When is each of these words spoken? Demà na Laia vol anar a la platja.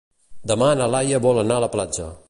Demà 0.51 0.69
na 0.79 0.87
Laia 0.95 1.21
vol 1.27 1.43
anar 1.43 1.61
a 1.61 1.67
la 1.67 1.73
platja. 1.77 2.13